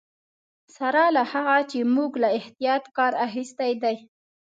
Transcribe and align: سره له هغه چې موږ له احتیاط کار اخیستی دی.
سره 0.75 1.03
له 1.15 1.23
هغه 1.31 1.57
چې 1.71 1.79
موږ 1.95 2.11
له 2.23 2.29
احتیاط 2.39 2.83
کار 2.97 3.13
اخیستی 3.25 3.71
دی. 3.83 3.95